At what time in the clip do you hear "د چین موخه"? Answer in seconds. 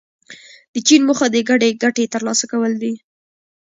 0.73-1.27